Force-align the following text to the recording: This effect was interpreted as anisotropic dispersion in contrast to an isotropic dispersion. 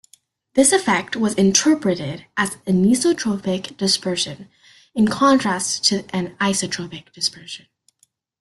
This 0.55 0.71
effect 0.73 1.15
was 1.15 1.35
interpreted 1.35 2.25
as 2.35 2.55
anisotropic 2.65 3.77
dispersion 3.77 4.49
in 4.95 5.07
contrast 5.07 5.83
to 5.89 6.05
an 6.09 6.35
isotropic 6.37 7.13
dispersion. 7.13 7.67